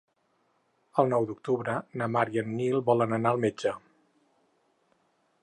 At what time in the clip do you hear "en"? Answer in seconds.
2.45-2.49